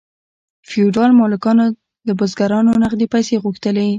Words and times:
فیوډال 0.69 1.11
مالکانو 1.19 1.65
له 2.07 2.13
بزګرانو 2.19 2.79
نغدې 2.83 3.07
پیسې 3.13 3.35
غوښتلې. 3.43 3.87